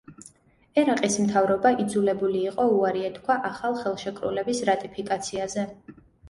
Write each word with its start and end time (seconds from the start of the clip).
ერაყის 0.83 1.17
მთავრობა 1.25 1.71
იძულებული 1.83 2.41
იყო 2.53 2.65
უარი 2.77 3.05
ეთქვა 3.11 3.37
ახალ 3.51 3.77
ხელშეკრულების 3.83 4.63
რატიფიკაციაზე. 4.71 5.69